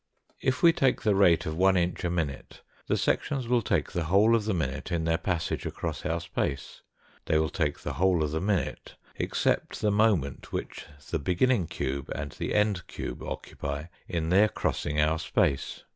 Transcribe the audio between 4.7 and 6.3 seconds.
in their passage across our